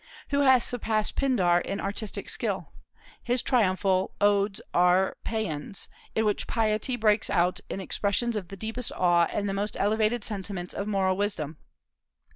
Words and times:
Who 0.29 0.39
has 0.39 0.63
surpassed 0.63 1.15
Pindar 1.15 1.59
in 1.59 1.79
artistic 1.79 2.27
skill? 2.27 2.71
His 3.21 3.43
triumphal 3.43 4.15
odes 4.19 4.59
are 4.73 5.15
paeans, 5.23 5.89
in 6.15 6.25
which 6.25 6.47
piety 6.47 6.95
breaks 6.95 7.29
out 7.29 7.59
in 7.69 7.79
expressions 7.79 8.35
of 8.35 8.47
the 8.47 8.57
deepest 8.57 8.91
awe 8.93 9.27
and 9.31 9.47
the 9.47 9.53
most 9.53 9.77
elevated 9.79 10.23
sentiments 10.23 10.73
of 10.73 10.87
moral 10.87 11.17
wisdom. 11.17 11.57